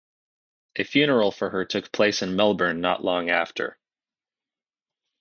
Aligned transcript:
A 0.77 0.83
funeral 0.83 1.29
for 1.31 1.51
her 1.51 1.63
took 1.63 1.91
place 1.91 2.23
in 2.23 2.35
Melbourne 2.35 2.81
not 2.81 3.05
long 3.05 3.29
after. 3.29 3.77